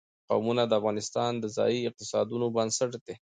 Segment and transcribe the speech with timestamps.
[0.29, 3.15] قومونه د افغانستان د ځایي اقتصادونو بنسټ دی.